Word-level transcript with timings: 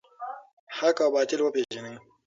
حق 0.77 0.97
او 1.05 1.09
باطل 1.15 1.39
وپیژنئ. 1.41 1.95